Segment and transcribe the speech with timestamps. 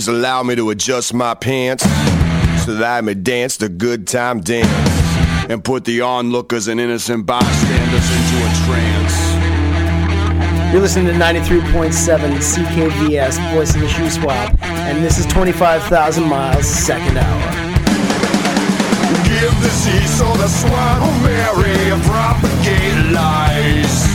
[0.00, 1.84] please allow me to adjust my pants
[2.64, 4.70] so that I may dance the good time dance
[5.50, 9.12] and put the onlookers and innocent bystanders into a trance.
[10.72, 17.18] You're listening to 93.7 CKVS, Voice of the Shuswap, and this is 25,000 miles, second
[17.18, 17.52] hour.
[19.28, 24.09] Give the seas all the swine who marry and propagate lies.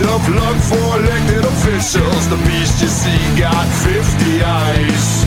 [0.00, 2.28] Tough er luck for elected officials.
[2.30, 5.26] The beast you see got 50 eyes.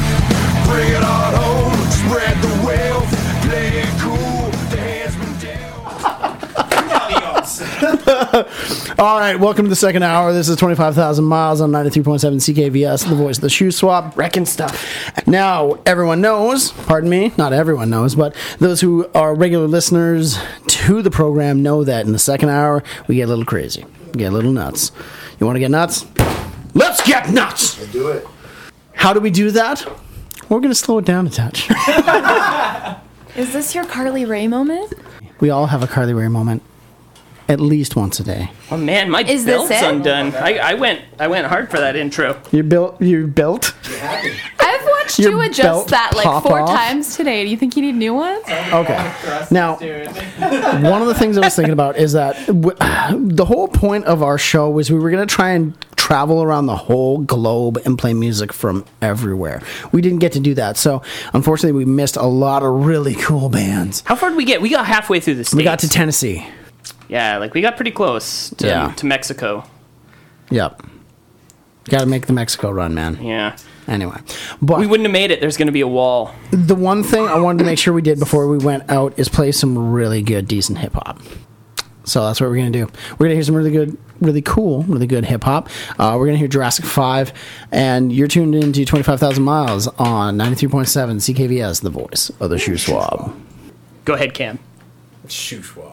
[0.65, 3.07] Bring it on home, spread the wealth,
[3.43, 4.49] play it cool.
[4.71, 5.15] The hands
[8.33, 8.45] been.
[8.97, 10.33] All right, welcome to the second hour.
[10.33, 14.17] This is 25,000 miles on 93.7 CKVS, the voice of the Shuswap.
[14.17, 14.83] Wrecking stuff.
[15.27, 21.03] Now, everyone knows, pardon me, not everyone knows, but those who are regular listeners to
[21.03, 23.85] the program know that in the second hour, we get a little crazy.
[24.13, 24.91] We get a little nuts.
[25.39, 26.05] You want to get nuts?
[26.75, 27.83] Let's get nuts!
[27.91, 28.27] Do it.
[28.93, 29.85] How do we do that?
[30.49, 31.69] We're going to slow it down a touch.
[33.35, 34.93] Is this your Carly Ray moment?
[35.39, 36.61] we all have a Carly Rae moment
[37.49, 38.51] at least once a day.
[38.71, 39.83] Oh man, my Is this belt's it?
[39.83, 40.33] undone.
[40.35, 42.41] I, I went I went hard for that intro.
[42.51, 43.01] You're built.
[43.01, 43.73] You're built.
[44.59, 46.69] I've watched Your you belt adjust that like pop four off?
[46.69, 47.43] times today.
[47.43, 48.43] Do you think you need new ones?
[48.47, 49.13] Okay.
[49.51, 52.75] Now, one of the things I was thinking about is that w-
[53.27, 56.65] the whole point of our show was we were going to try and travel around
[56.65, 59.61] the whole globe and play music from everywhere.
[59.91, 61.01] We didn't get to do that, so
[61.33, 64.01] unfortunately, we missed a lot of really cool bands.
[64.05, 64.61] How far did we get?
[64.61, 65.55] We got halfway through the states.
[65.55, 66.45] We got to Tennessee.
[67.13, 68.91] Yeah, like we got pretty close to, Yeah.
[68.95, 69.63] to Mexico.
[70.49, 70.81] Yep.
[71.89, 73.21] Got to make the Mexico run, man.
[73.21, 73.55] Yeah,
[73.87, 74.17] Anyway,
[74.61, 75.39] but we wouldn't have made it.
[75.41, 76.33] There's going to be a wall.
[76.51, 79.29] the one thing I wanted to make sure we did before we went out is
[79.29, 81.19] play some really good, decent hip hop.
[82.05, 82.87] So that's what we're gonna do.
[83.17, 85.69] We're gonna hear some really good, really cool, really good hip hop.
[85.99, 87.31] Uh, we're gonna hear Jurassic Five,
[87.71, 91.89] and you're tuned into Twenty Five Thousand Miles on ninety three point seven CKVS, the
[91.89, 93.33] voice of the shoe swab.
[94.03, 94.59] Go ahead, Cam.
[95.27, 95.92] Shuswap.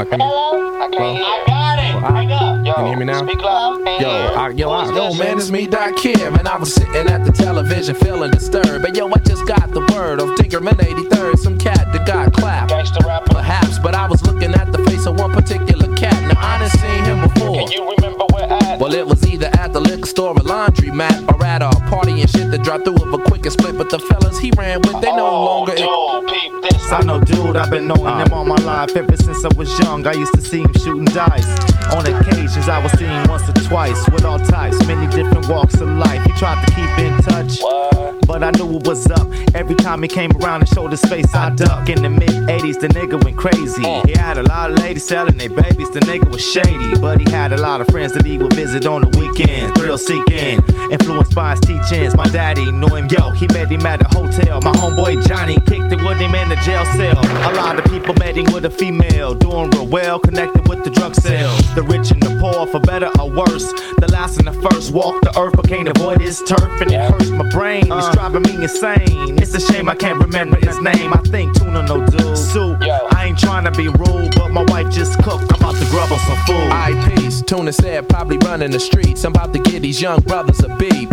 [0.00, 1.26] I can, I can't hear.
[1.26, 2.14] I got it.
[2.14, 2.64] Hang up.
[2.64, 3.22] Yo, Can you hear me now?
[3.26, 3.80] Speak loud.
[4.00, 4.08] Yo.
[4.08, 7.32] I, yo, I, yo, man, it's me, Doc Kim, and I was sitting at the
[7.32, 8.82] television feeling disturbed.
[8.82, 12.72] And yo, I just got the word of Tinkerman 83rd, some cat that got clapped.
[12.72, 13.34] Gangsta rapper.
[13.34, 16.16] Perhaps, but I was looking at the face of one particular cat.
[16.32, 17.54] Now, I done seen him before.
[17.54, 18.80] Can you remember where at?
[18.80, 22.20] Well, it was either at the liquor store or laundry mat, or at a party
[22.20, 23.76] and shit that dropped through of a quick and split.
[23.76, 25.74] But the fellas he ran with, they no oh, longer.
[25.74, 26.92] Dude, peep this.
[26.92, 28.36] I know dude, I've been knowing him uh.
[28.36, 30.06] all my life ever since I was young.
[30.06, 31.48] I used to see him shooting dice.
[31.92, 35.74] On occasions, I was see him once or twice with all types, many different walks
[35.74, 36.24] of life.
[36.24, 38.26] He tried to keep in touch, What?
[38.26, 39.28] but I knew it was up.
[39.54, 41.88] Every time he came around and showed his face, I duck.
[41.88, 43.84] In the mid 80s, the nigga went crazy.
[43.84, 44.02] Uh.
[44.06, 46.98] He had a lot of ladies selling their babies, the nigga was shady.
[47.00, 49.74] But he had a lot of friends that he would visit on the weekend.
[49.76, 52.16] Thrill seeking, influenced by his teachings.
[52.16, 54.60] My daddy knew him, yo, he met him at a hotel.
[54.62, 57.18] My homeboy Johnny kicked it with him in the jail cell.
[57.50, 60.90] A lot of people met him with a female, doing real well, connected with the
[60.90, 61.54] drug sale.
[61.74, 63.72] The rich and the poor, for better or worse.
[63.98, 67.00] The last and the first walk the earth, but can't avoid his turf, and it
[67.00, 67.84] hurts my brain.
[67.84, 68.12] It's uh.
[68.12, 69.38] driving me insane.
[69.38, 71.12] It's a shame I can't remember his name.
[71.12, 72.38] I think tuna no dude.
[72.38, 72.78] Soup.
[72.82, 75.52] I ain't trying to be rude, but my wife just cooked.
[75.52, 76.70] I'm about to grub on some food.
[76.70, 77.42] I peace.
[77.42, 79.24] Tuna said, probably running the streets.
[79.24, 81.08] I'm about to get these young brothers a beat.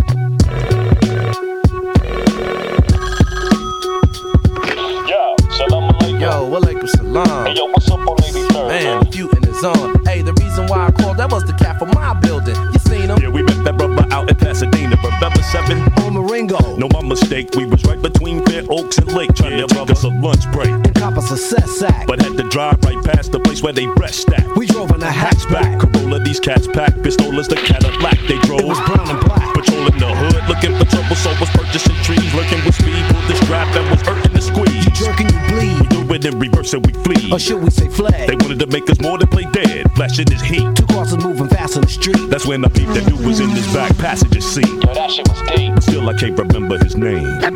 [5.07, 6.89] Yo, salam alaikum.
[6.89, 7.45] Salam.
[7.45, 8.67] Hey, yo, what's up on 83rd?
[8.67, 10.03] Man, feuding is on.
[10.05, 12.55] Hey, the reason why I called that was the cat from my building.
[12.73, 13.17] You seen him?
[13.21, 14.97] Yeah, we met that brother out in Pasadena.
[15.01, 15.79] Remember seven?
[16.03, 16.75] on Marengo.
[16.75, 17.49] No, my mistake.
[17.55, 20.71] We was right between Fair Oaks and Lake, trying to take us a lunch break.
[21.17, 22.07] And cop a success sack.
[22.07, 24.55] But had to drive right past the place where they rest at.
[24.55, 25.79] We drove in a hatchback.
[25.79, 28.61] Corolla, these cats pack pistolas, the Cadillac they drove.
[28.61, 29.53] It was brown and black.
[29.53, 33.35] Patrolling the hood, looking for trouble, so was purchasing trees, lurking with speed, pulled the
[33.45, 34.85] strap that was hurting the squeeze.
[34.93, 35.89] Jerking you bleed.
[35.89, 37.31] Do it in reverse and we flee.
[37.31, 38.27] Or should we say flag?
[38.27, 40.67] They wanted to make us more than play dead, flashing his heat.
[40.75, 42.29] Two crosses moving fast in the street.
[42.29, 44.67] That's when I peeped that dude was in this back passenger seat.
[44.67, 45.73] Yo, that shit was deep.
[45.73, 47.23] But still, I can't remember his name.
[47.39, 47.49] Now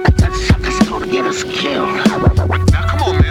[2.87, 3.30] come on, man.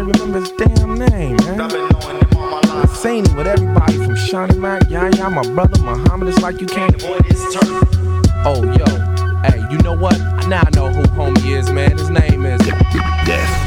[0.00, 1.60] nobody remembers his damn name, man.
[1.60, 6.28] I've seen him with everybody from Shawnee Mac, Yaya, my brother Muhammad.
[6.28, 6.94] It's like you can't.
[6.94, 7.88] avoid his turf.
[8.44, 8.86] Oh, yo,
[9.42, 10.16] hey, you know what?
[10.48, 11.98] Now I know who homie is, man.
[11.98, 12.60] His name is
[13.26, 13.66] Death.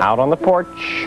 [0.00, 1.06] Out on the porch.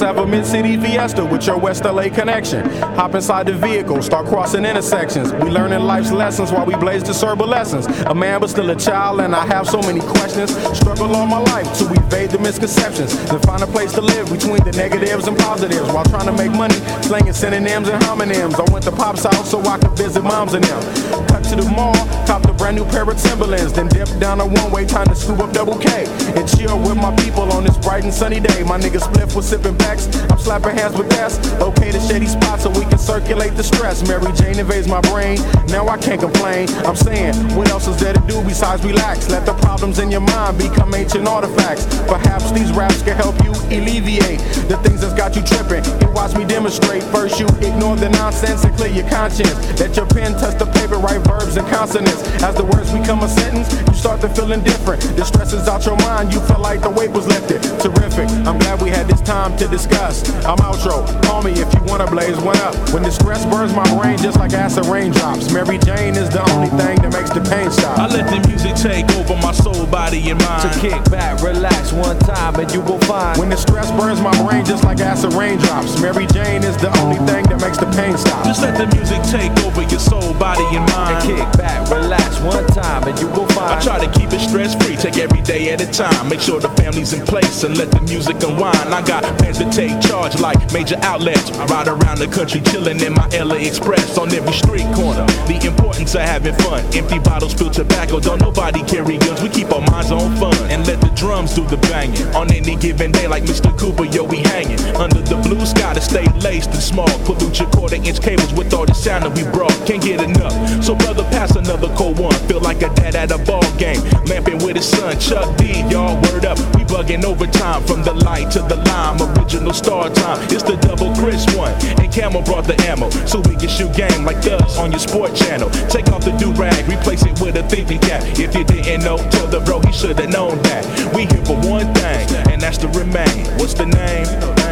[0.00, 2.68] Have a mid-city fiesta with your West LA connection.
[2.96, 5.32] Hop inside the vehicle, start crossing intersections.
[5.32, 7.12] We learning life's lessons while we blaze the
[7.46, 7.86] lessons.
[8.06, 10.56] A man but still a child, and I have so many questions.
[10.76, 13.16] Struggle all my life to evade the misconceptions.
[13.28, 16.52] Then find a place to live between the negatives and positives while trying to make
[16.52, 18.54] money, slinging synonyms and homonyms.
[18.54, 20.82] I went to Pop's house so I could visit moms and them.
[21.28, 21.94] Cut to the mall,
[22.28, 25.40] cop a brand new pair of Timberlands, then dip down a one-way, time to scoop
[25.40, 26.04] up double K
[26.36, 28.62] and chill with my people on this bright and sunny day.
[28.64, 30.04] My nigga Spliff was sipping backs.
[30.30, 34.06] I'm slapping hands with that's okay to shady spots so we can circulate the stress.
[34.06, 35.38] Mary Jane invades my brain.
[35.68, 36.68] Now I can't complain.
[36.84, 39.30] I'm saying, what else is there to do besides relax?
[39.30, 41.86] Let the problems in your mind become ancient artifacts.
[42.04, 45.82] Perhaps these raps can help you alleviate the things that's got you tripping.
[46.02, 47.02] You watch me demonstrate.
[47.04, 49.56] First, you ignore the nonsense and clear your conscience.
[49.80, 52.17] Let your pen touch the paper, write verbs and consonants.
[52.42, 55.02] As the words become a sentence, you start to feel indifferent.
[55.16, 56.32] The stress is out your mind.
[56.32, 57.62] You feel like the weight was lifted.
[57.80, 58.28] Terrific.
[58.46, 60.22] I'm glad we had this time to discuss.
[60.44, 61.06] I'm outro.
[61.24, 62.74] Call me if you wanna blaze one up.
[62.92, 65.50] When the stress burns my brain just like acid raindrops.
[65.52, 67.98] Mary Jane is the only thing that makes the pain stop.
[67.98, 70.72] I let the music take over my soul, body, and mind.
[70.72, 73.38] To kick back, relax one time, and you will find.
[73.38, 76.00] When the stress burns my brain just like acid raindrops.
[76.00, 78.44] Mary Jane is the only thing that makes the pain stop.
[78.44, 81.18] Just let the music take over your soul, body, and mind.
[81.18, 83.72] And kick back, relax one time, and you will find.
[83.74, 86.28] I try to keep it stress free, take every day at a time.
[86.28, 88.94] Make sure the family's in place and let the music unwind.
[88.94, 91.50] I got plans to take charge like major outlets.
[91.52, 95.26] I ride around the country chilling in my LA Express on every street corner.
[95.46, 96.84] The importance of having fun.
[96.94, 98.20] Empty bottles, spill tobacco.
[98.20, 99.42] Don't nobody carry guns.
[99.42, 102.26] We keep our minds on fun and let the drums do the banging.
[102.34, 103.76] On any given day, like Mr.
[103.78, 107.08] Cooper, yo, we hanging under the blue sky to stay laced and small.
[107.24, 109.74] Pollute your quarter inch cables with all the sound that we brought.
[109.86, 110.54] Can't get enough.
[110.82, 112.38] So brother, pass another cold one.
[112.46, 114.00] Feel like a dad at a ball game,
[114.30, 115.18] lamping with his son.
[115.18, 116.56] Chuck D, y'all word up.
[116.76, 119.20] We bugging overtime from the light to the lime.
[119.36, 120.38] Original star time.
[120.44, 121.74] It's the double Chris one.
[121.98, 123.10] And Camel brought the ammo.
[123.26, 125.68] So we can shoot game like us on your sport channel.
[125.90, 128.22] Take off the do rag, replace it with a thinking cap.
[128.38, 130.86] If you didn't know, tell the bro he should have known that.
[131.14, 133.44] We here for one thing, and that's to remain.
[133.58, 134.67] What's the name?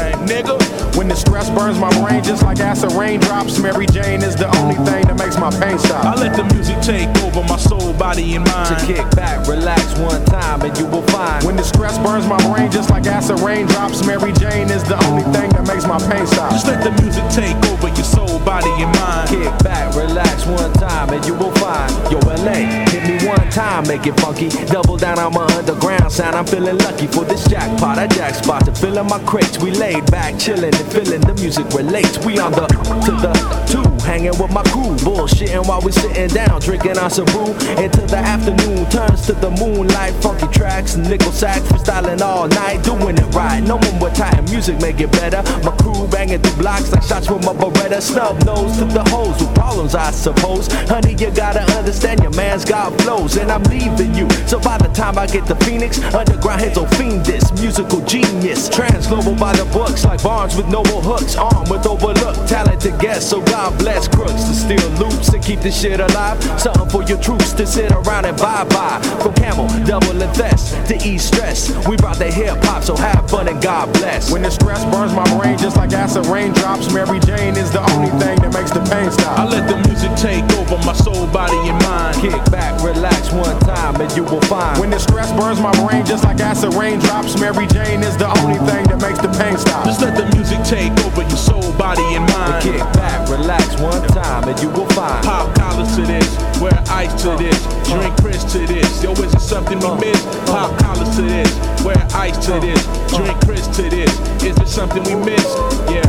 [0.00, 0.56] Name, nigga.
[0.96, 4.76] When the stress burns my brain just like acid raindrops, Mary Jane is the only
[4.88, 6.04] thing that makes my pain stop.
[6.04, 8.80] I let the music take over my soul, body, and mind.
[8.80, 11.44] To kick back, relax one time, and you will find.
[11.44, 15.24] When the stress burns my brain just like acid raindrops, Mary Jane is the only
[15.36, 16.52] thing that makes my pain stop.
[16.52, 19.28] Just let the music take over your soul, body, and mind.
[19.28, 21.92] Kick back, relax one time, and you will find.
[22.10, 24.48] Yo, LA, hit me one time, make it funky.
[24.66, 26.34] Double down on my underground sound.
[26.34, 27.98] I'm feeling lucky for this jackpot.
[27.98, 29.58] I jack to fill filling my crates.
[29.58, 32.18] We laid back, chilling and feeling the music relates.
[32.24, 33.32] We on the to the
[33.66, 37.54] two, hanging with my crew, bullshitting while we sitting down, drinking some brew.
[37.78, 43.16] Into the afternoon turns to the moonlight, funky tracks, nickel sax, freestyling all night, doing
[43.16, 43.60] it right.
[43.60, 45.42] No one with tight music make it better.
[45.62, 48.00] My crew banging through blocks like shots from a Beretta.
[48.02, 50.66] Snub nose to the hoes with problems, I suppose.
[50.90, 54.28] Honey, you gotta understand your man's got flows, and I'm leaving you.
[54.50, 58.68] So by the time I get to Phoenix, underground heads will fiend this musical genius.
[58.68, 63.30] Trans global by the books like Barnes with noble hooks, armed with overlooked talented guests.
[63.30, 66.42] So God bless crooks to steal loops and keep this shit alive.
[66.60, 69.00] Something for your troops to sit around and bye bye.
[69.22, 71.70] From Camel, double invest to ease stress.
[71.86, 74.30] We brought the hip hop, so have fun and God bless.
[74.30, 78.10] When the stress burns my brain just like acid raindrops, Mary Jane is the only
[78.22, 79.38] thing that makes the pain stop.
[79.38, 82.16] I let the music take over my soul, body, and mind.
[82.20, 84.78] Kick back, relax one time, and you will find.
[84.78, 88.58] When the stress burns my brain just like acid raindrops, Mary Jane is the only
[88.70, 89.84] thing that makes the pain stop.
[89.84, 92.62] Just let the music take over your soul, body, and mind.
[92.62, 95.24] Kick back, relax one time, and you will find.
[95.24, 99.02] Pop collars to this, wear ice to this, drink Chris to this.
[99.02, 100.22] Yo, is it something we miss?
[100.46, 101.50] Pop collars to this,
[101.84, 102.82] wear ice to this,
[103.16, 104.10] drink Chris to this.
[104.42, 105.44] Is it something we miss?
[105.90, 106.06] Yeah,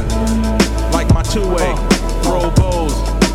[0.92, 1.76] like my two-way,
[2.24, 2.94] throw bows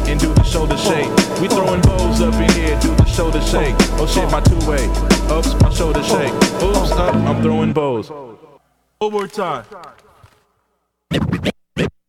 [0.08, 1.10] and do the shoulder shake.
[1.40, 3.74] We throwing bows up in here, do the shoulder shake.
[3.98, 4.86] Oh shit, my two-way.
[5.34, 6.32] Oops, my shoulder shake.
[6.62, 8.10] Oops, up, I'm throwing bows.
[8.98, 9.28] One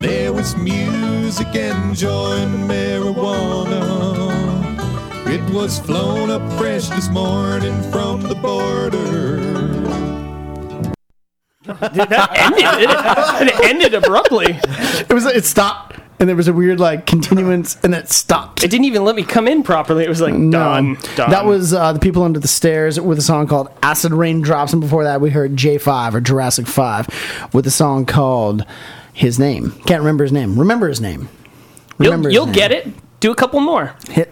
[0.01, 3.82] more was music and joy and marijuana.
[5.27, 9.38] It was flown up fresh this morning from the border.
[11.66, 12.63] Dude, that ended.
[12.80, 14.60] It, it ended abruptly.
[15.10, 18.63] It was it stopped, and there was a weird like continuance, and it stopped.
[18.63, 20.06] It didn't even let me come in properly.
[20.06, 20.98] It was like done.
[21.16, 21.30] done.
[21.30, 24.72] That was uh, the people under the stairs with a song called "Acid Rain Drops,"
[24.72, 27.10] and before that we heard J5 or Jurassic Five
[27.54, 28.66] with a song called
[29.18, 30.58] "His Name." Can't remember his name.
[30.58, 31.30] Remember his name.
[31.98, 32.56] Remember You'll, his you'll name.
[32.56, 33.20] get it.
[33.20, 33.96] Do a couple more.
[34.10, 34.32] Hit.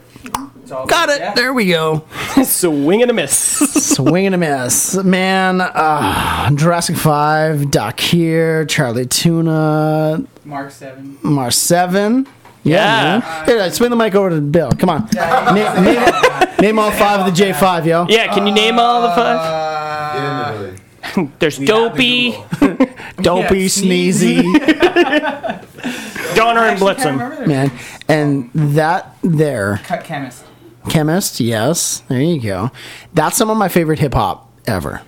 [0.68, 1.36] Got it.
[1.36, 2.06] There we go.
[2.44, 3.38] Swing and a miss.
[3.38, 5.62] Swing and a miss, man.
[5.62, 11.20] Uh, Jurassic Five, Doc here, Chali 2na, Mark 7.
[11.22, 12.28] Mar Seven.
[12.64, 13.22] Yeah.
[13.24, 13.46] man.
[13.46, 14.72] Here, swing the mic over to Bill.
[14.72, 15.08] Come on.
[15.54, 16.14] name, name,
[16.60, 18.08] name all five of the J five, yo.
[18.10, 19.75] Yeah, can you name all the five?
[21.18, 22.32] Uh, There's Dopey,
[23.18, 24.42] Dopey, Sneezy,
[26.36, 27.48] Donner, and Blitzen.
[27.48, 27.72] man.
[28.08, 30.44] And that there, Cut chemist.
[30.90, 31.40] chemist.
[31.40, 32.72] Yes, there you go.
[33.14, 35.02] That's some of my favorite hip hop ever.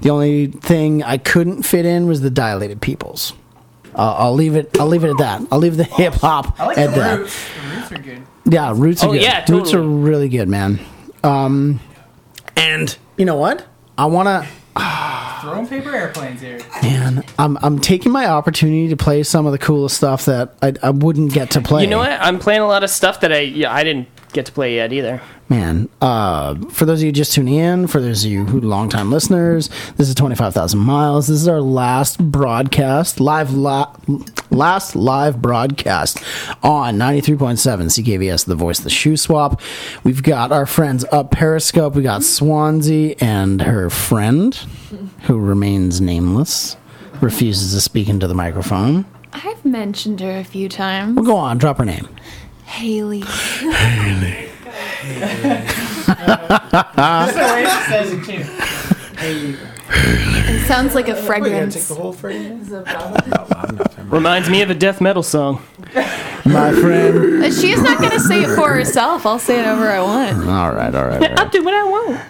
[0.00, 3.32] The only thing I couldn't fit in was the dilated peoples.
[3.94, 4.78] Uh, I'll leave it.
[4.78, 5.42] I'll leave it at that.
[5.50, 7.18] I'll leave the hip hop like at the that.
[7.18, 7.48] roots.
[7.54, 8.22] The roots are good.
[8.50, 9.22] Yeah, roots are Oh, good.
[9.22, 10.78] yeah, Roots are really good, man.
[11.24, 11.80] Um,
[12.56, 13.66] and you know what?
[13.96, 14.48] I want to.
[15.40, 16.60] Throwing paper airplanes here.
[16.82, 20.74] Man, I'm I'm taking my opportunity to play some of the coolest stuff that I,
[20.82, 21.82] I wouldn't get to play.
[21.82, 22.12] You know what?
[22.12, 24.92] I'm playing a lot of stuff that I yeah, I didn't get to play yet
[24.92, 25.20] either.
[25.48, 29.10] Man, uh, for those of you just tuning in, for those of you who longtime
[29.10, 31.28] listeners, this is 25,000 miles.
[31.28, 33.94] This is our last broadcast, live, la-
[34.50, 36.22] last live broadcast
[36.62, 39.60] on 93.7 CKVS, the voice of the Shuswap.
[40.04, 41.94] We've got our friends up Periscope.
[41.94, 44.54] We got Swansea and her friend,
[45.22, 46.76] who remains nameless,
[47.20, 49.06] refuses to speak into the microphone.
[49.32, 51.16] I've mentioned her a few times.
[51.16, 52.08] Well, go on, drop her name.
[52.68, 53.20] Haley.
[53.20, 53.60] That's
[57.32, 58.44] the way it says it too.
[59.90, 61.74] It sounds like a fragrance.
[61.74, 62.70] Take the whole fragrance?
[64.04, 65.62] Reminds me of a death metal song.
[66.44, 67.44] My friend.
[67.52, 69.24] She's not going to say it for herself.
[69.26, 70.46] I'll say it over I want.
[70.48, 71.38] All right, all right, all right.
[71.40, 72.20] I'll do what I want.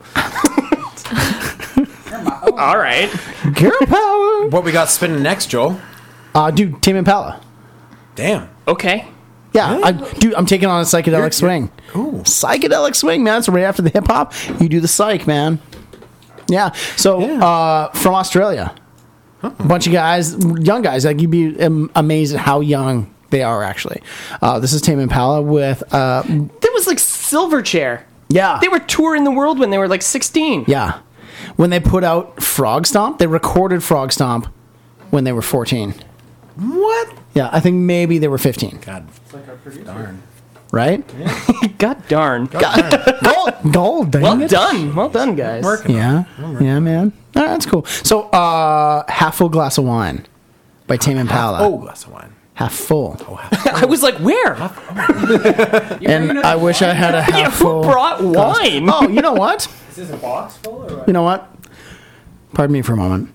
[2.59, 3.11] All right.
[3.54, 4.49] Girl power.
[4.49, 5.78] What we got spinning next, Joel?
[6.35, 7.40] Uh, dude, Tame Impala.
[8.14, 8.49] Damn.
[8.66, 9.07] Okay.
[9.55, 11.71] Yeah, I, dude, I'm taking on a psychedelic swing.
[11.97, 12.21] Ooh.
[12.25, 13.43] Psychedelic swing, man.
[13.43, 15.59] So right after the hip hop, you do the psych, man.
[16.49, 16.73] Yeah.
[16.97, 18.75] So Uh, from Australia,
[19.43, 21.05] a bunch of guys, young guys.
[21.05, 21.57] Like you'd be
[21.95, 23.62] amazed at how young they are.
[23.62, 24.02] Actually,
[24.43, 28.02] uh, this is Tame Impala with uh, There was like Silverchair.
[28.28, 30.64] yeah, They were touring the world when they were like 16.
[30.69, 31.00] yeah.
[31.57, 34.47] When they put out Frogstomp, they recorded Frogstomp
[35.11, 35.95] when they were 14.
[36.58, 37.14] What?
[37.34, 38.80] Yeah, I think maybe they were 15.
[38.84, 39.06] God.
[39.84, 40.22] Darn.
[40.72, 41.04] Right?
[41.78, 42.46] God darn.
[42.46, 44.10] gold, gold.
[44.10, 44.50] Dang Well it.
[44.50, 44.94] done.
[44.94, 45.64] Well done, guys.
[45.88, 46.24] Yeah,
[46.60, 47.12] yeah, man.
[47.36, 47.84] All right, that's cool.
[47.86, 50.26] So, uh, half full glass of wine
[50.86, 51.58] by Tame Impala.
[51.62, 52.32] Oh, glass of wine.
[52.54, 53.16] half full.
[53.52, 54.54] I was like, where?
[56.04, 57.82] and I wish I had a half Yeah, who full.
[57.82, 58.58] brought glass.
[58.58, 58.88] wine?
[58.92, 59.66] Oh, you know what?
[59.90, 61.06] Is this a box full or what?
[61.06, 61.48] You know what?
[62.54, 63.32] Pardon me for a moment.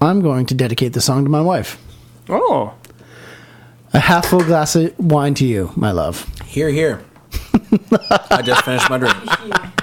[0.00, 1.78] I'm going to dedicate the song to my wife.
[2.34, 2.72] Oh.
[3.92, 6.26] A half full glass of wine to you, my love.
[6.46, 7.04] Here, here.
[8.30, 9.14] I just finished my drink.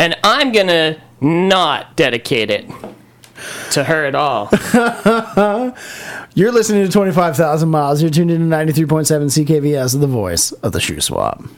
[0.00, 2.70] And I'm going to not dedicate it
[3.72, 4.48] to her at all.
[6.34, 8.00] You're listening to 25,000 miles.
[8.00, 11.50] You're tuned in to 93.7 CKVS, the voice of the Shuswap.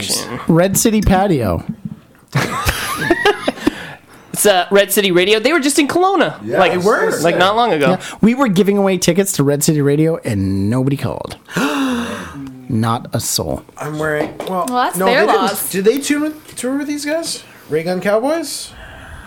[0.00, 0.40] Action.
[0.48, 1.64] Red City Patio.
[4.34, 5.38] It's uh, Red City Radio.
[5.38, 6.44] They were just in Kelowna.
[6.44, 7.16] Yeah, like, they were.
[7.20, 7.90] Like not long ago.
[7.90, 11.38] Yeah, we were giving away tickets to Red City Radio, and nobody called.
[12.68, 13.62] Not a soul.
[13.76, 14.36] I'm wearing.
[14.38, 15.70] Well, Well, that's no, their they loss.
[15.70, 17.44] Did they tour with, tour with these guys?
[17.68, 18.72] Raygun Cowboys?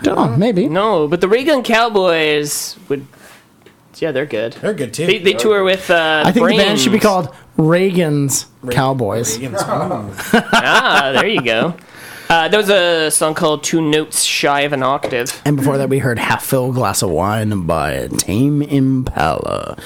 [0.02, 0.68] Don't know, maybe.
[0.68, 3.06] No, but the Raygun Cowboys would.
[3.96, 4.52] Yeah, they're good.
[4.54, 5.06] They're good too.
[5.06, 5.90] They, they tour with.
[5.90, 9.36] Uh, I think the band should be called Reagan's Cowboys.
[9.38, 11.74] Reagan's- ah, there you go.
[12.30, 15.40] Uh, there was a song called Two Notes Shy of an Octave.
[15.46, 19.78] And before that, we heard Half Fill Glass of Wine by Tame Impala.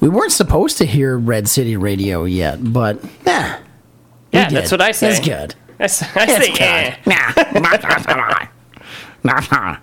[0.00, 3.56] We weren't supposed to hear Red City Radio yet, but nah.
[3.56, 4.56] we Yeah, did.
[4.58, 5.10] that's what I say.
[5.10, 5.54] It's good.
[5.78, 6.60] That's, I It's say, good.
[6.60, 6.96] eh.
[9.24, 9.40] Nah.
[9.50, 9.76] Nah.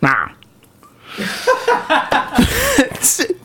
[0.00, 0.28] Nah.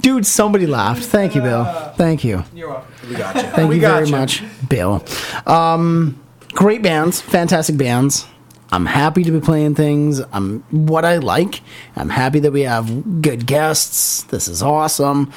[0.02, 1.04] Dude, somebody laughed.
[1.04, 1.66] Thank you, Bill.
[1.98, 2.44] Thank you.
[2.54, 3.10] You're welcome.
[3.10, 3.42] We got you.
[3.42, 4.12] Thank we you very you.
[4.12, 5.04] much, Bill.
[5.46, 6.22] Um,
[6.54, 8.26] great bands, fantastic bands.
[8.70, 10.20] I'm happy to be playing things.
[10.34, 11.62] I'm what I like.
[11.96, 14.24] I'm happy that we have good guests.
[14.24, 15.32] This is awesome.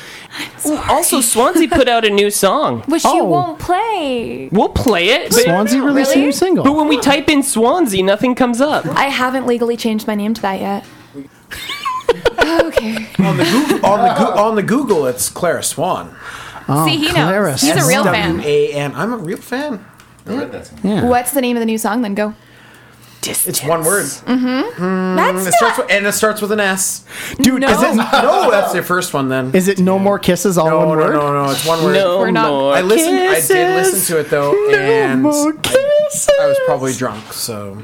[0.89, 2.81] Also, Swansea put out a new song.
[2.89, 3.15] Which Oh.
[3.15, 4.49] you won't play.
[4.51, 5.31] We'll play it.
[5.31, 6.27] but- Swansea released a Really?
[6.27, 6.65] new single.
[6.65, 8.85] But when we type in Swansea, nothing comes up.
[8.87, 10.85] I haven't legally changed my name to that yet.
[12.67, 13.07] okay.
[13.19, 16.15] On the Google, on the Goo- on the Google, it's Clara Swan.
[16.69, 17.13] Oh, See, he knows.
[17.15, 18.39] Clara He's a real fan.
[18.41, 18.93] S-W-A-N.
[18.95, 19.85] I'm a real fan.
[20.27, 21.05] Yeah.
[21.07, 22.15] What's the name of the new song then?
[22.15, 22.35] Go.
[23.23, 23.59] Distance.
[23.59, 24.05] It's one word.
[24.07, 24.83] Mm-hmm.
[24.83, 25.17] Hmm.
[25.17, 25.87] That's It starts not.
[25.89, 27.05] with, and it starts with an S.
[27.37, 27.69] Dude, No.
[27.69, 29.55] is it No, that's the first one then.
[29.55, 31.13] is it no more kisses all No, one no, word?
[31.15, 31.51] no, no.
[31.51, 31.95] It's one word.
[31.95, 33.19] No We're not- more I listened.
[33.19, 36.31] I did listen to it though, No and more I, kisses.
[36.41, 37.33] I was probably drunk.
[37.35, 37.83] So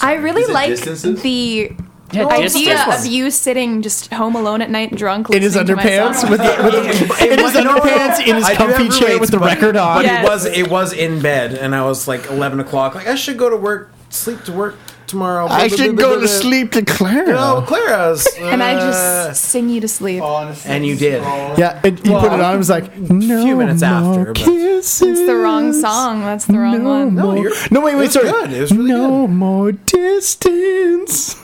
[0.00, 1.22] I really Is it like distances?
[1.22, 1.72] the
[2.12, 2.42] Yeah, idea
[2.74, 3.04] distance.
[3.04, 5.28] of you sitting just home alone at night, drunk.
[5.30, 6.80] In his listening underpants with, the, with the,
[7.32, 7.82] in his You know what?
[7.84, 9.98] underpants in his I comfy chair roommates, with the record on.
[9.98, 10.24] But Yes.
[10.24, 12.94] it was it was in bed, and I was like eleven o'clock.
[12.94, 15.46] Like I should go to work, sleep to work tomorrow.
[15.48, 17.26] I should go to sleep to Clara.
[17.28, 18.26] No, Clara's.
[18.38, 20.22] and I uh, just sing you to sleep.
[20.22, 21.22] Honestly, And you did.
[21.58, 22.54] Yeah, it, you put it on.
[22.54, 25.02] It was like no few minutes more after, but- kisses.
[25.02, 26.20] It's the wrong song.
[26.20, 27.14] That's the wrong No one.
[27.14, 27.36] more.
[27.38, 28.30] you're- no, wait, it wait, was sorry.
[28.30, 28.52] good.
[28.52, 31.36] It was really no more distance.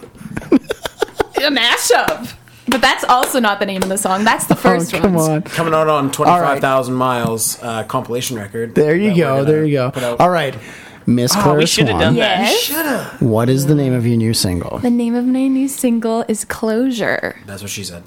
[1.36, 2.34] A mashup.
[2.66, 4.24] But that's also not the name of the song.
[4.24, 5.30] That's the first oh, come one.
[5.30, 5.42] on.
[5.42, 8.74] Coming out on twenty five thousand miles uh, compilation record.
[8.74, 9.44] There you go.
[9.44, 10.16] There you go.
[10.18, 10.56] All right,
[11.06, 12.00] Miss Oh, Clara we should have Swan.
[12.00, 12.40] done that.
[12.68, 13.20] Yes.
[13.20, 14.78] What is the name of your new single?
[14.78, 17.36] The name of my new single is Closure.
[17.44, 18.02] That's what she said.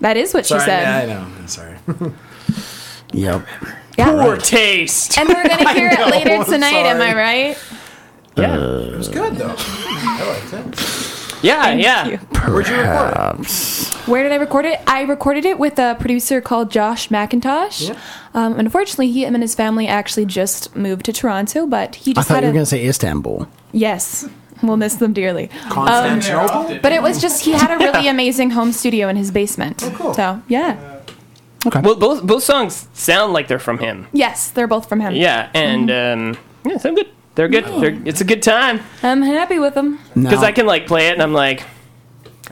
[0.00, 0.82] That is what Sorry, she said.
[0.82, 1.26] yeah, I know.
[1.38, 1.76] I'm sorry.
[3.12, 3.46] Yep.
[3.96, 4.10] Yeah.
[4.10, 5.16] Poor taste.
[5.16, 7.58] And we're gonna hear it later tonight, am I right?
[8.36, 8.56] Yeah.
[8.56, 9.54] it was good though.
[9.58, 11.15] I liked it.
[11.42, 12.06] Yeah, yeah.
[12.06, 12.16] you.
[12.18, 14.08] Where'd you record it?
[14.08, 14.80] Where did I record it?
[14.86, 17.88] I recorded it with a producer called Josh McIntosh.
[17.90, 18.00] Yeah.
[18.34, 22.14] Um, unfortunately, he him and his family actually just moved to Toronto, but he I
[22.14, 23.48] just thought had you a were going to say Istanbul.
[23.72, 24.28] yes.
[24.62, 25.50] We'll miss them dearly.
[25.68, 26.78] Constantinople.
[26.80, 29.82] But it was just he had a really amazing home studio in his basement.
[29.96, 30.14] cool.
[30.14, 31.00] So yeah,
[31.66, 31.80] Okay.
[31.80, 34.06] Well, both both songs sound like they're from him.
[34.14, 35.14] yes, they're both from him.
[35.14, 37.08] Yeah, and um, yeah, sound good.
[37.36, 37.64] They're good.
[37.66, 39.98] They're, it's a good time I'm happy with them.
[40.14, 41.62] because Now- I can like play it and I'm like,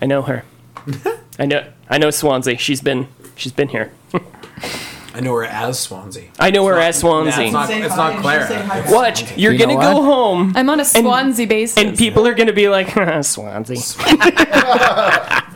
[0.01, 0.44] I know her.
[1.38, 1.64] I know.
[1.90, 2.57] I know Swansea.
[2.59, 3.09] She's been.
[3.37, 3.90] She's been here.
[5.16, 6.25] I know her as Swansea.
[6.40, 7.44] I know her as Yeah, Swansea.
[7.44, 8.47] it's not, Say it's not Clara.
[8.47, 8.94] she'll say hi It's back.
[8.94, 10.05] Watch, you're You know gonna go what?
[10.07, 11.79] home, I'm on a Swansea basis.
[11.79, 12.88] and people are gonna be like,
[13.25, 13.77] Swansea.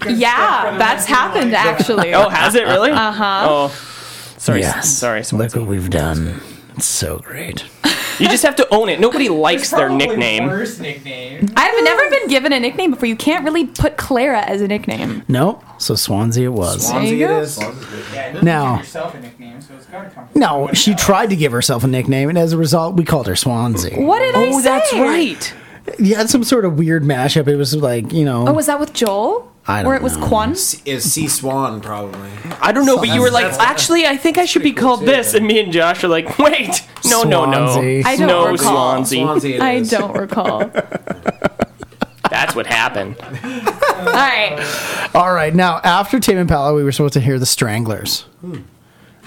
[0.09, 2.15] yeah, that's happened actually.
[2.15, 2.91] Oh, has it really?
[2.93, 3.47] Uh huh.
[3.49, 3.69] Oh,
[4.39, 4.61] sorry.
[4.61, 4.89] Yes.
[4.91, 5.61] Sorry, Look Swansea.
[5.61, 6.41] what we've done.
[6.77, 7.65] It's so great.
[8.19, 9.01] You just have to own it.
[9.01, 10.47] Nobody likes their nickname.
[10.47, 11.49] Worst nickname.
[11.57, 13.07] I've never been given a nickname before.
[13.07, 15.23] You can't really put Clara as a nickname.
[15.29, 16.89] No, so Swansea it was.
[16.89, 17.59] Swansea you it is.
[18.13, 20.29] Yeah, Now- give yourself a nickname, so it's gotta come.
[20.29, 21.05] from No, she else.
[21.05, 24.01] tried to give herself a nickname, and as a result, we called her Swansea.
[24.01, 24.57] What did I say?
[24.57, 25.55] Oh, that's right.
[25.99, 27.49] You had some sort of weird mashup.
[27.49, 28.47] It was like, you know.
[28.49, 29.51] Oh, was that with Joel?
[29.71, 30.27] I don't Or it was know.
[30.27, 30.53] Quan?
[30.53, 32.31] Is C Swan probably?
[32.59, 35.07] I don't know, but you were like, actually, I think I should be called too,
[35.07, 35.39] this, yeah.
[35.39, 38.03] and me and Josh are like, wait, no, no, no, Swansea.
[38.07, 39.05] I don't no, recall.
[39.05, 39.25] Swansea.
[39.25, 39.91] Swansea it I is.
[39.91, 40.61] don't recall.
[42.31, 43.17] That's what happened.
[43.21, 45.11] All right.
[45.15, 48.61] All right, now after Tame Impala, we were supposed to hear the Stranglers, hmm.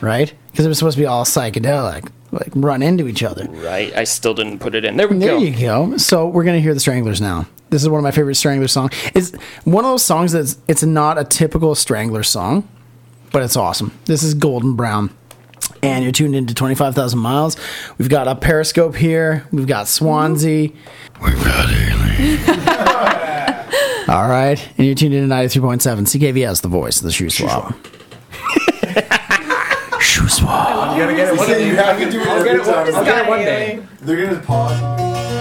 [0.02, 0.34] right?
[0.50, 3.46] Because it was supposed to be all psychedelic, like run into each other.
[3.48, 4.98] Right, I still didn't put it in.
[4.98, 5.20] There we go.
[5.20, 5.44] There go.
[5.44, 5.60] you
[5.92, 5.98] go.
[5.98, 8.94] So we're gonna hear the Stranglers now this is one of my favorite Strangler songs.
[9.16, 12.68] Is one of those songs that's it's not a typical Strangler song,
[13.32, 13.98] but it's awesome.
[14.06, 15.10] This is Golden Brown.
[15.82, 17.58] And you're tuned into 25,000 miles.
[17.98, 19.48] We've got a Periscope here.
[19.52, 20.70] We've got Swansea.
[21.24, 22.38] We've got Haley.
[24.14, 24.60] All right.
[24.78, 27.74] And you're tuned into 93.7 CKVS, the voice of the Shuswap.
[30.02, 30.94] Shuswap.
[30.94, 31.38] You gotta get it.
[31.38, 31.68] One day.
[31.68, 32.28] You have to do it.
[32.28, 32.44] I'll
[33.06, 33.82] get it one day.
[34.02, 35.41] They're gonna pause.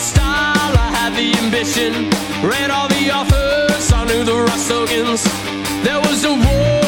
[0.00, 1.92] the style, I had the ambition.
[2.42, 5.22] Read all the authors, I knew the Rostogans.
[5.84, 6.79] There was a war,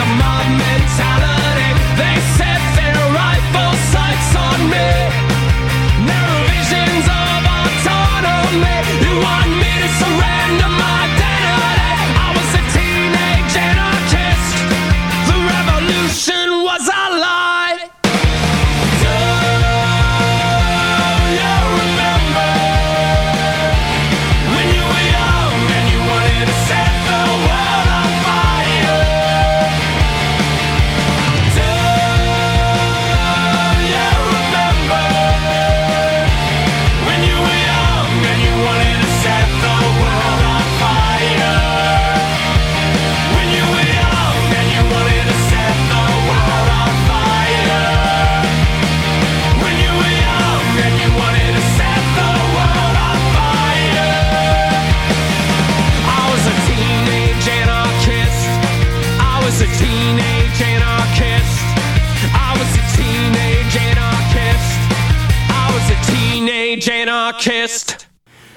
[0.00, 0.59] It was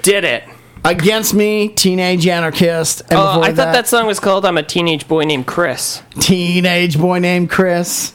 [0.04, 0.44] Did it.
[0.86, 3.02] Against Me, Teenage Anarchist.
[3.10, 6.02] And Oh, I thought that song was called I'm a Teenage Boy Named Chris.
[6.20, 8.14] Teenage Boy Named Chris.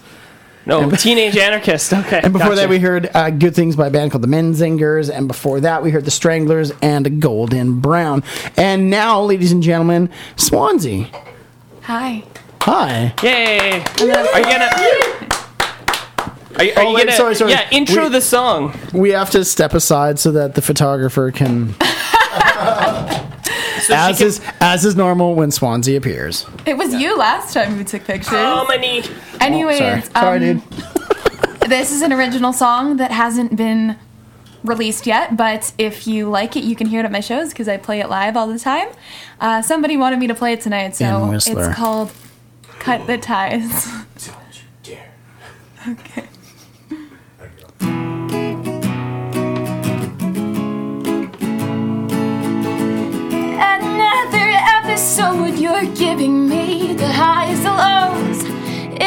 [0.66, 1.94] No, Teenage Anarchist.
[1.94, 2.20] Okay.
[2.22, 2.60] And before gotcha.
[2.60, 5.10] that, we heard uh, Good Things by a band called the Menzingers.
[5.10, 8.22] And before that, we heard the Stranglers and Golden Brown.
[8.58, 11.06] And now, ladies and gentlemen, Swansea.
[11.84, 12.22] Hi.
[12.60, 13.14] Hi.
[13.22, 13.82] Yay!
[14.00, 15.27] Are you gonna?
[16.58, 17.16] Are are Oh, you wait, gonna?
[17.16, 17.52] sorry, sorry.
[17.52, 18.78] Yeah, intro We- the song.
[18.92, 21.74] We have to step aside so that the photographer can.
[23.90, 26.44] as is as is normal when Swansea appears.
[26.66, 28.32] It was you last time we took pictures.
[28.34, 29.02] Oh, my knee.
[29.40, 31.60] Anyways, Sorry, sorry, um, dude.
[31.70, 33.96] this is an original song that hasn't been
[34.64, 37.68] released yet, but if you like it, you can hear it at my shows because
[37.68, 38.88] I play it live all the time.
[39.40, 42.10] Uh, somebody wanted me to play it tonight, so it's called
[42.80, 43.88] "Cut the Ties."
[45.88, 46.27] okay.
[53.60, 58.44] Another episode, you're giving me the highs, the lows.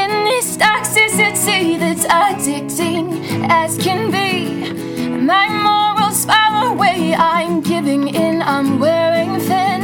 [0.02, 4.74] In this toxicity that's addicting as can be.
[5.22, 9.82] My morals fall away, I'm giving in, I'm wearing thin.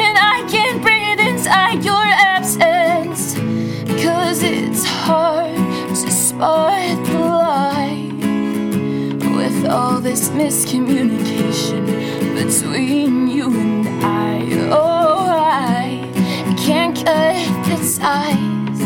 [0.00, 2.04] And I can't breathe inside your
[2.36, 3.34] absence.
[4.04, 7.87] Cause it's hard to spot the light
[9.58, 11.84] with all this miscommunication
[12.34, 14.40] between you and I.
[14.70, 16.12] Oh, I
[16.56, 18.80] can't cut the ties,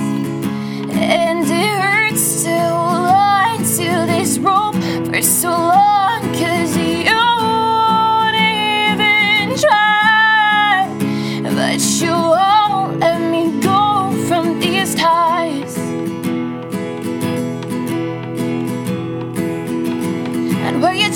[0.95, 4.75] and it hurts to lie to this rope
[5.07, 6.23] for so long.
[6.33, 7.02] Cause you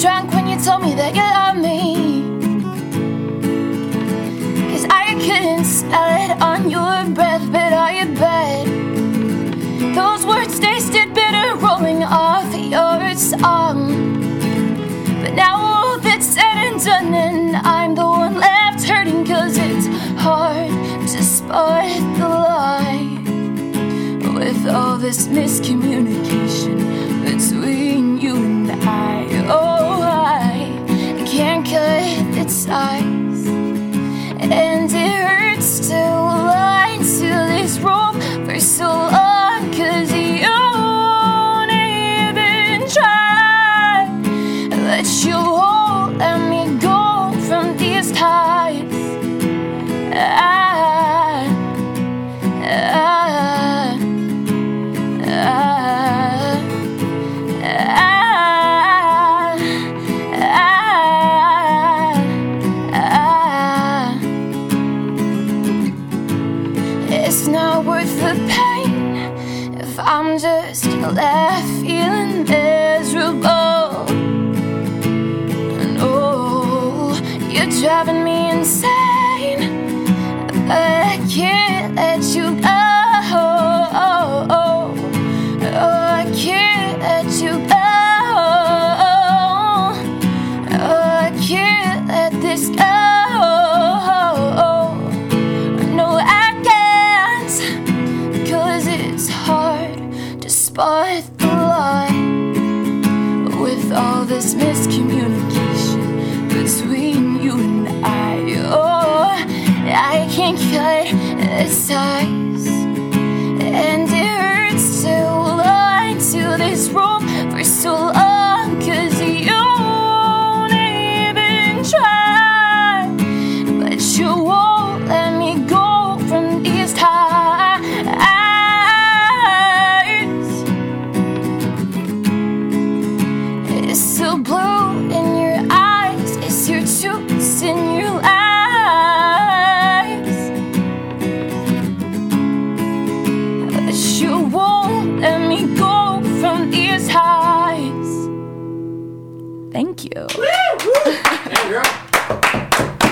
[0.06, 1.80] drunk when you told me that you love me.
[4.70, 5.66] Cause I couldn't
[6.06, 8.66] it on your breath, but I bet
[9.96, 13.00] those words tasted bitter rolling off your
[13.32, 13.86] tongue.
[15.22, 19.88] But now all that's said and done, and I'm the one left hurting, cause it's
[20.22, 20.70] hard
[21.12, 23.18] to spot the lie
[24.38, 27.15] with all this miscommunication.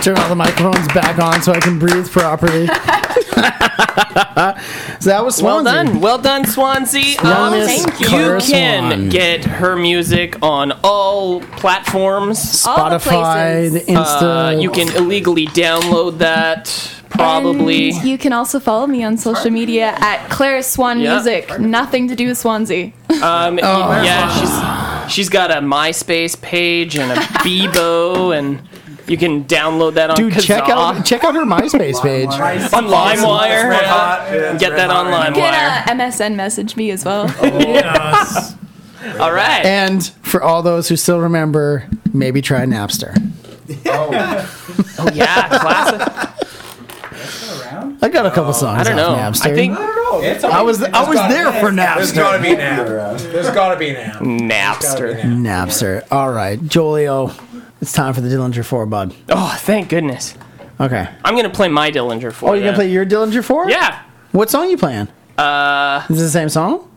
[0.04, 2.66] Turn all the microphones back on so I can breathe properly.
[5.00, 7.16] so that was Well done, well done, Swansea.
[7.22, 9.08] Well, Um, Miss you Clara can Swan.
[9.08, 14.56] get her music on all platforms, Spotify, the Insta.
[14.56, 16.90] Uh, you can illegally download that.
[17.08, 17.90] Probably.
[17.92, 21.14] And you can also follow me on social media at Claire Swan Yeah.
[21.14, 21.60] Music.
[21.60, 22.86] Nothing to do with Swansea.
[23.22, 24.02] Um, Oh.
[24.02, 28.60] yeah, she's she's got a MySpace page and a Bebo, and
[29.06, 32.26] you can download that on Dude, check out check out her MySpace page.
[32.74, 33.68] on LimeWire.
[33.70, 34.28] Red hot.
[34.32, 35.84] Yeah, Get red that hot on right You LimeWire.
[35.86, 37.26] can uh, MSN message me as well.
[37.42, 38.56] Yes.
[39.20, 39.64] All right.
[39.66, 43.14] And for all those who still remember, maybe try Napster.
[43.86, 44.10] Oh
[45.12, 46.40] yeah, classic.
[48.02, 48.80] I got a couple songs.
[48.80, 49.22] I don't off know.
[49.22, 49.50] Napster.
[49.52, 50.28] I think I don't know.
[50.28, 51.96] It's I was I was there for Napster.
[51.96, 52.42] There's gotta Napster.
[52.42, 53.14] be now.
[53.32, 54.18] There's gotta be now.
[54.20, 55.20] Napster.
[55.22, 56.02] Napster.
[56.10, 57.30] All right, Jolio,
[57.84, 59.14] it's time for the Dillinger Four, bud.
[59.28, 60.34] Oh, thank goodness.
[60.80, 61.06] Okay.
[61.22, 62.48] I'm gonna play my Dillinger Four.
[62.50, 63.68] Oh, you're gonna play your Dillinger Four?
[63.68, 64.02] Yeah.
[64.32, 65.08] What song you playing?
[65.36, 66.90] Uh, Is it the same song?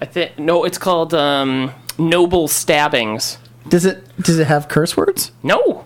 [0.00, 0.64] I think no.
[0.64, 3.36] It's called um, Noble Stabbings.
[3.68, 5.30] Does it does it have curse words?
[5.42, 5.84] No.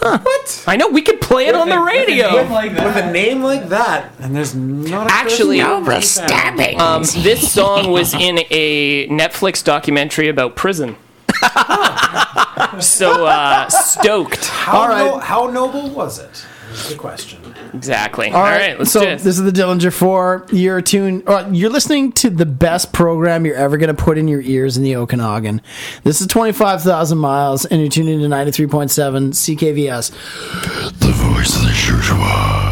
[0.00, 0.64] What?
[0.66, 2.42] I know we could play it on the radio.
[2.42, 8.12] With a name like that, and there's not a Actually, person- um, this song was
[8.14, 10.96] in a Netflix documentary about prison.
[12.80, 14.46] so uh, stoked.
[14.46, 15.06] How, All right.
[15.06, 16.46] no, how noble was it?
[16.72, 17.40] Is the question.
[17.72, 18.30] Exactly.
[18.30, 19.22] All right, let's so do this.
[19.22, 20.46] this is the Dillinger Four.
[20.52, 21.28] You're tuned.
[21.28, 24.76] Uh, you're listening to the best program you're ever going to put in your ears
[24.76, 25.60] in the Okanagan.
[26.02, 30.10] This is twenty five thousand miles, and you're tuning into ninety three point seven CKVS.
[30.98, 32.64] The voice of the Shuswap.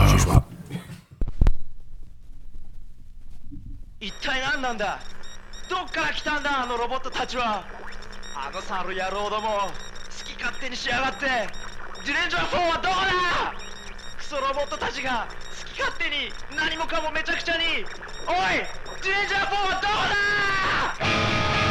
[10.43, 11.27] 勝手にしやがって
[12.05, 13.55] ディレンジャー4はどこだ？
[14.17, 17.63] クソロボットたちが好き勝手に何もかもめちゃくちゃに。
[18.27, 18.35] おい
[19.03, 19.95] ディレンジャー4はどこ
[20.99, 21.62] だ？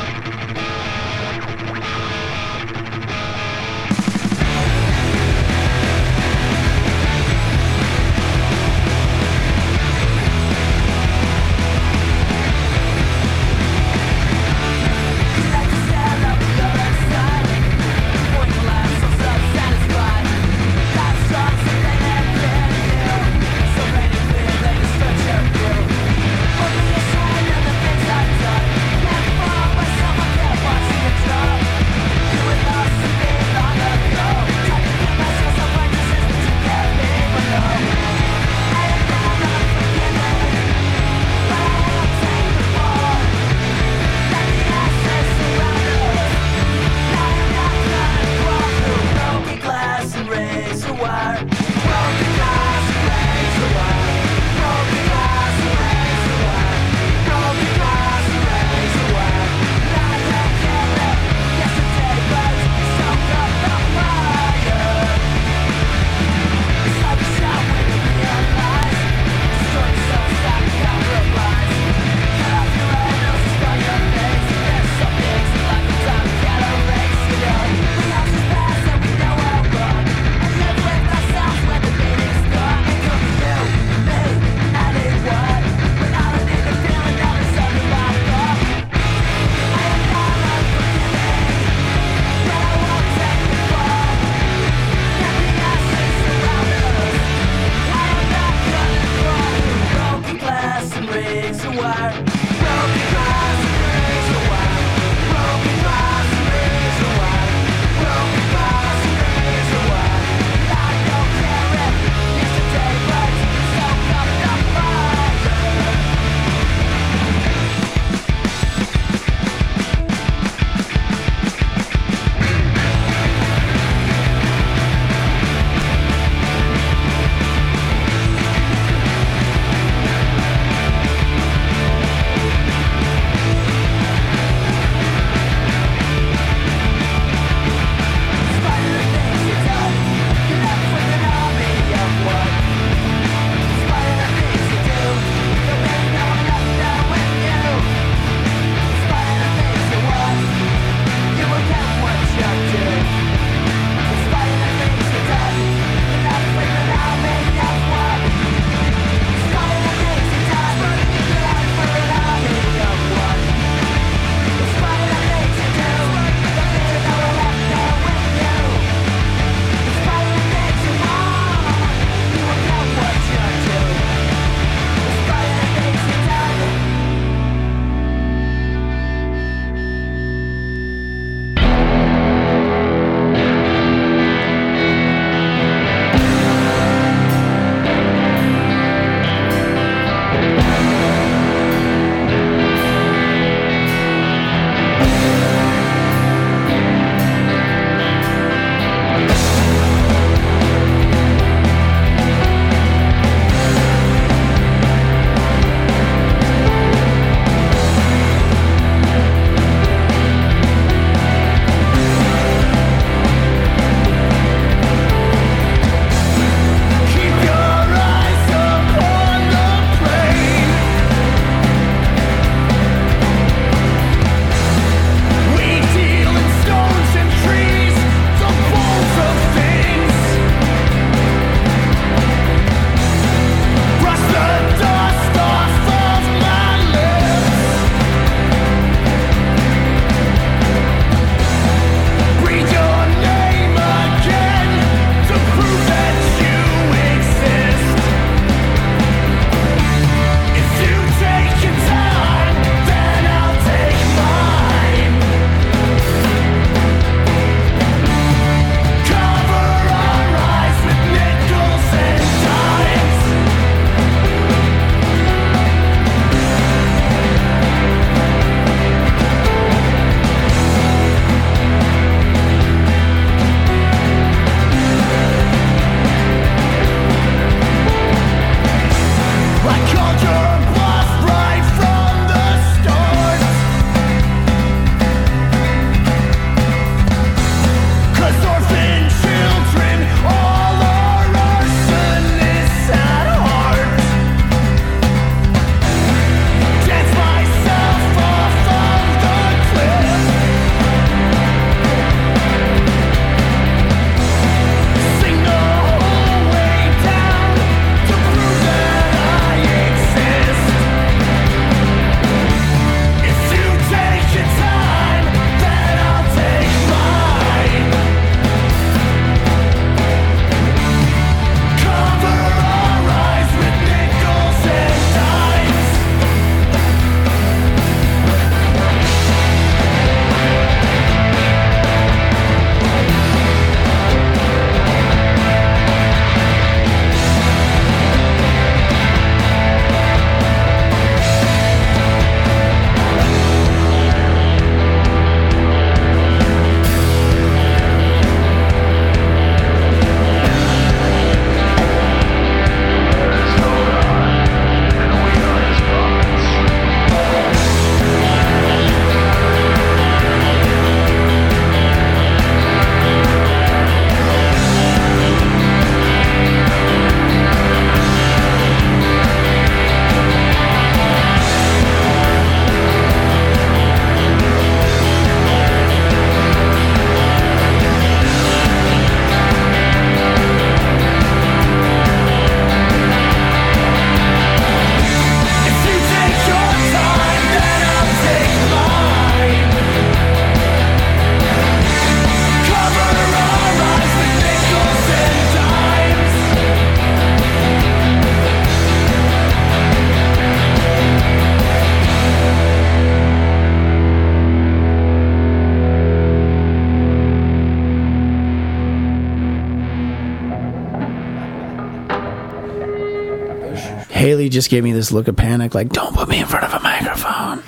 [414.62, 416.80] Just gave me this look of panic, like, "Don't put me in front of a
[416.84, 417.64] microphone."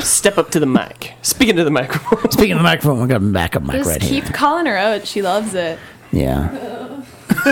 [0.00, 1.14] Step up to the mic.
[1.22, 2.30] Speaking to the microphone.
[2.30, 4.32] Speaking of the microphone, we got a backup mic Just right keep here.
[4.34, 5.06] calling her out.
[5.06, 5.78] She loves it.
[6.12, 6.50] Yeah.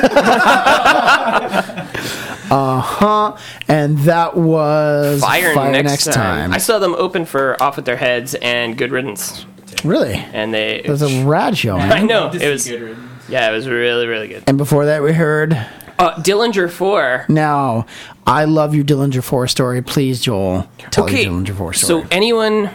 [2.50, 3.38] uh huh.
[3.68, 6.52] And that was Fire, next, time.
[6.52, 9.46] I saw them open for Off with Their Heads and Good Riddance.
[9.82, 10.14] Really?
[10.14, 10.82] And they.
[10.84, 11.78] It was a rad show.
[11.78, 11.90] Man.
[11.90, 12.30] I know.
[12.34, 12.68] It was.
[12.68, 14.44] Yeah, it was really, really good.
[14.46, 15.56] And before that, we heard.
[15.98, 17.26] Uh, Dillinger 4.
[17.28, 17.86] Now,
[18.26, 19.82] I love your Dillinger Four story.
[19.82, 21.22] Please, Joel, tell okay.
[21.24, 22.02] your Dillinger Four story.
[22.02, 22.70] So, anyone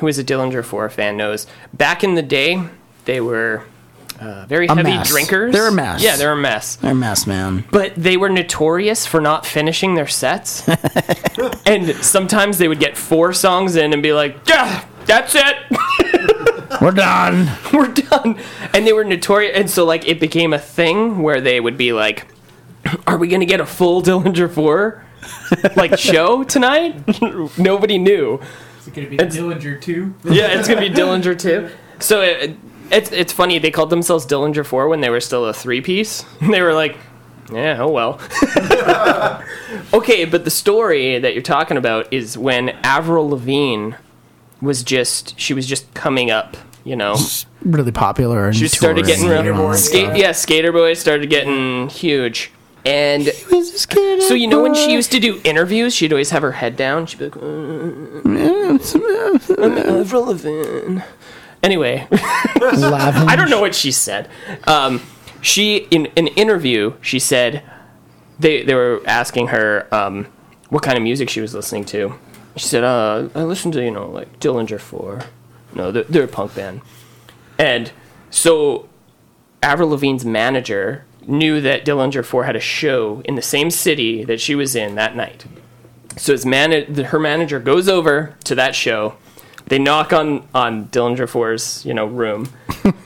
[0.00, 2.62] who is a Dillinger 4 fan knows back in the day,
[3.04, 3.64] they were
[4.20, 5.08] uh, very A heavy mess.
[5.08, 5.52] drinkers.
[5.52, 6.02] They're a mess.
[6.02, 6.76] Yeah, they're a mess.
[6.76, 7.64] They're a mess, man.
[7.70, 10.68] But they were notorious for not finishing their sets.
[11.66, 15.56] and sometimes they would get four songs in and be like, yeah, that's it.
[16.80, 17.50] We're done.
[17.72, 18.38] We're done.
[18.74, 19.56] And they were notorious.
[19.56, 22.26] And so, like, it became a thing where they would be like,
[23.06, 25.04] are we going to get a full Dillinger 4
[25.76, 26.94] like show tonight?
[27.58, 28.40] Nobody knew.
[28.78, 30.14] Is it going to be Dillinger 2?
[30.24, 31.70] Yeah, it's going to be Dillinger 2.
[32.00, 32.56] So it,
[32.90, 36.24] it's it's funny they called themselves Dillinger 4 when they were still a three piece.
[36.40, 36.96] They were like,
[37.52, 38.20] yeah, oh well.
[39.92, 43.92] okay, but the story that you're talking about is when Avril Lavigne
[44.60, 47.16] was just she was just coming up, you know.
[47.62, 48.46] Really popular.
[48.46, 49.74] And She started getting touring real.
[49.74, 52.50] Skate, yeah, Skater Boy started getting huge.
[52.84, 56.76] And so you know when she used to do interviews, she'd always have her head
[56.76, 57.06] down.
[57.06, 57.40] She'd be like, "Uh,
[59.62, 61.02] "I'm Lavigne."
[61.62, 64.30] Anyway, I don't know what she said.
[64.66, 65.02] Um,
[65.42, 67.62] she in an interview, she said
[68.38, 70.26] they they were asking her um,
[70.70, 72.14] what kind of music she was listening to.
[72.56, 75.20] She said, uh, "I listen to you know like Dillinger Four.
[75.74, 76.80] No, they're, they're a punk band."
[77.58, 77.92] And
[78.30, 78.88] so
[79.62, 84.40] Avril Lavigne's manager knew that Dillinger 4 had a show in the same city that
[84.40, 85.44] she was in that night.
[86.16, 89.16] So his man- her manager goes over to that show.
[89.66, 92.48] They knock on, on Dillinger 4's, you know, room.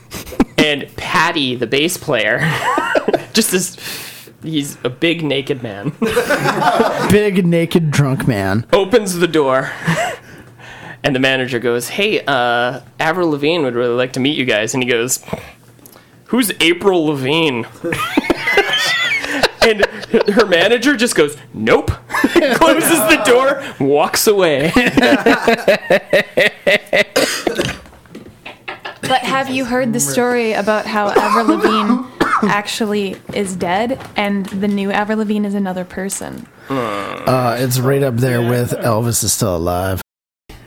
[0.57, 2.39] and Patty, the bass player,
[3.33, 5.91] just this he's a big naked man.
[7.09, 8.65] Big naked drunk man.
[8.71, 9.71] opens the door
[11.03, 14.73] and the manager goes hey uh avril lavigne would really like to meet you guys
[14.73, 15.23] and he goes
[16.25, 17.65] who's april Levine?
[19.61, 19.85] and
[20.29, 21.89] her manager just goes nope
[22.55, 24.71] closes the door walks away
[29.07, 32.07] But have you heard the story about how Avril Lavigne
[32.49, 36.47] actually is dead and the new Avril Lavigne is another person?
[36.69, 40.01] Uh, it's right up there with Elvis is still alive.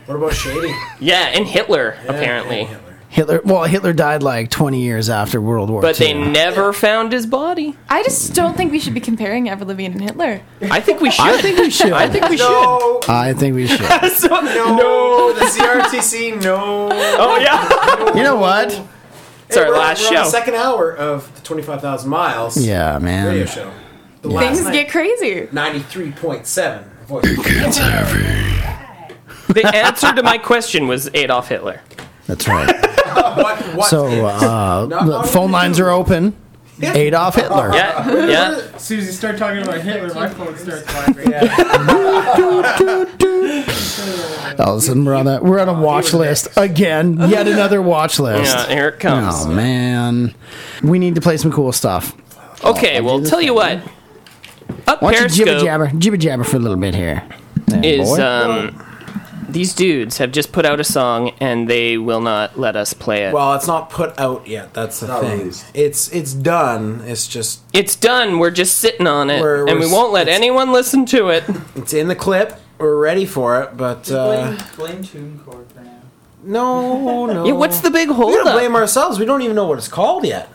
[0.06, 0.72] What about Shady?
[1.00, 2.68] yeah and hitler apparently
[3.10, 3.40] Hitler.
[3.44, 6.06] Well, Hitler died like 20 years after World War but II.
[6.06, 9.92] they never found his body I just don't think we should be comparing Avril Lavigne
[9.94, 10.42] and Hitler.
[10.70, 11.92] i think we should I think we should.
[11.92, 13.78] i think we No, I think we should.
[14.18, 16.88] should no, no, the CRTC, no.
[16.92, 18.78] oh yeah You know what?
[19.48, 22.98] it's our we're- last we're on show the second hour of the 25,000 Miles Yeah,
[22.98, 23.26] man.
[23.26, 23.54] radio man.
[23.54, 23.72] show.
[24.20, 24.40] The Yeah.
[24.40, 25.46] Things night, get crazy.
[25.46, 26.84] 93.7.
[27.06, 27.22] Voice.
[29.48, 31.80] the answer to my question was adolf hitler
[32.28, 32.66] That's right.
[33.14, 33.88] what, what?
[33.88, 36.36] So uh, the phone lines are open.
[36.80, 37.74] Adolf Hitler.
[37.74, 41.34] yeah yeah As soon as you start talking about Hitler, my phone starts vibrating.
[44.60, 45.42] All of a sudden, we're on that.
[45.42, 47.18] We're on a watch list again.
[47.28, 48.54] Yet another watch list.
[48.54, 50.34] yeah here it comes Oh man,
[50.82, 52.14] we need to play some cool stuff.
[52.64, 53.80] Okay, well, tell you what.
[54.86, 57.26] Up Why don't you jibber jabber, jibber jabber for a little bit here?
[57.66, 58.22] There, is boy.
[58.22, 58.84] um,
[59.48, 63.24] these dudes have just put out a song and they will not let us play
[63.24, 63.32] it.
[63.32, 64.74] Well, it's not put out yet.
[64.74, 65.38] That's the Not thing.
[65.38, 65.66] released.
[65.74, 67.02] It's it's done.
[67.06, 68.38] It's just it's done.
[68.38, 71.44] We're just sitting on it, We're- and we're we won't let anyone listen to it.
[71.76, 72.60] it's in the clip.
[72.78, 76.00] We're ready for it, but uh, blame, blame TuneCore for now.
[76.44, 77.44] no, no.
[77.46, 78.54] Yeah, what's the big We hold gotta up?
[78.56, 79.18] blame ourselves.
[79.18, 80.48] We don't even know what it's called yet.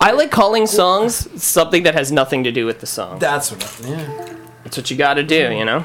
[0.00, 3.18] I like calling songs something that has nothing to do with the song.
[3.18, 3.80] That's what.
[3.84, 4.34] Yeah.
[4.64, 5.84] That's what you got to do, you know.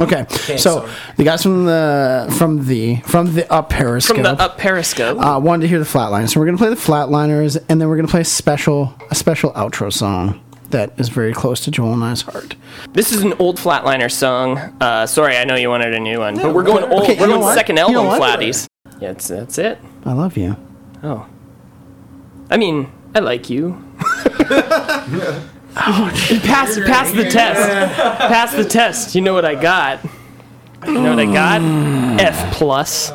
[0.00, 0.26] Okay.
[0.28, 4.58] So so- the guys from the from the from the up Periscope From the up
[4.58, 5.18] Periscope.
[5.20, 6.30] uh, wanted to hear the Flatliners.
[6.32, 9.52] So we're gonna play the Flatliners, and then we're gonna play a special a special
[9.52, 10.40] outro song
[10.70, 12.56] that is very close to Joel and I's heart.
[12.92, 14.58] This is an old Flatliner song.
[14.80, 17.04] Uh, sorry, I know you wanted a new one, but we're going old.
[17.04, 17.54] Okay, we're going what?
[17.54, 18.18] second You album know?
[18.18, 18.66] Flatties.
[19.00, 19.78] Yeah, that's that's it.
[20.04, 20.56] I love you.
[21.02, 21.26] Oh.
[22.50, 23.80] I mean, I like you.
[25.76, 26.10] Oh,
[26.44, 27.96] pass pass the test.
[28.18, 29.14] Pass the test.
[29.14, 30.00] You know what I got.
[30.86, 32.20] You know what I got?
[32.20, 33.10] F plus.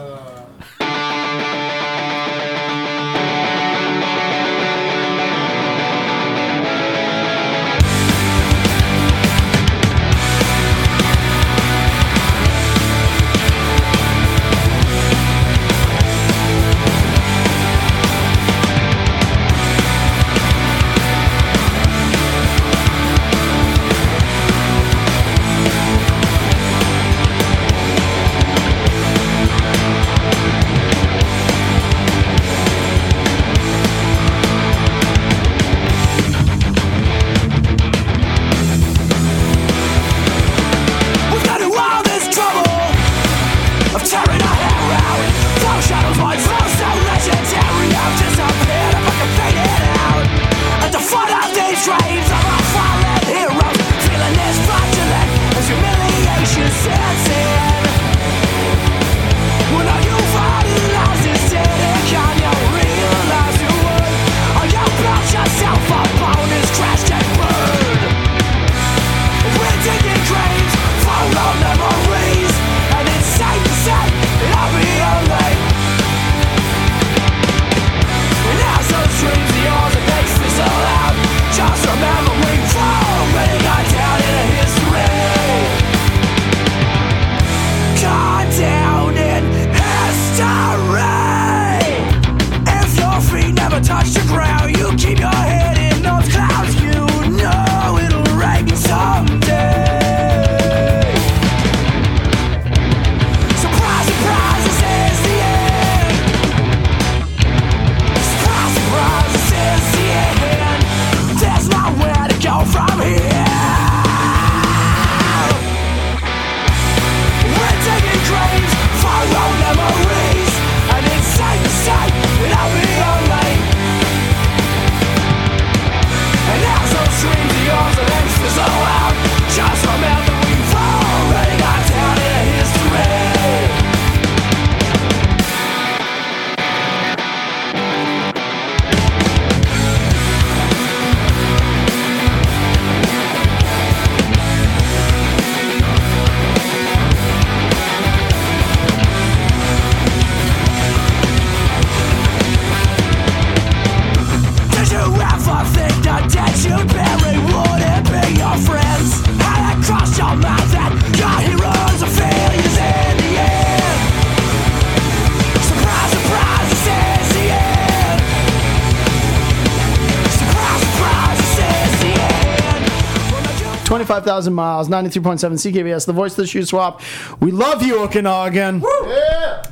[174.20, 177.01] 25,000 miles, 93.7 CKVS, the voice of the Shuswap.
[177.39, 178.82] We love you, Okanagan.
[179.05, 179.63] Yeah.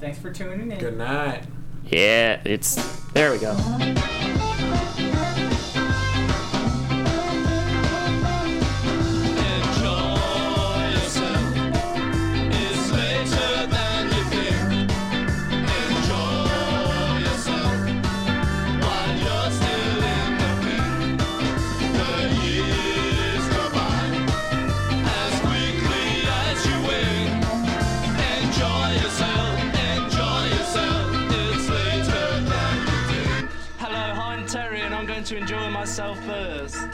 [0.00, 0.78] Thanks for tuning in.
[0.78, 1.44] Good night.
[1.88, 2.76] Yeah, it's
[3.12, 3.32] there.
[3.32, 3.54] We go.
[35.96, 36.88] Myself first.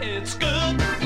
[0.00, 0.97] It's good